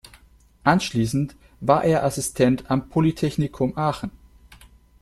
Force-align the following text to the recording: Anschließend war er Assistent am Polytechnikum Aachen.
Anschließend 0.63 1.35
war 1.59 1.83
er 1.83 2.03
Assistent 2.03 2.71
am 2.71 2.89
Polytechnikum 2.89 3.77
Aachen. 3.77 4.09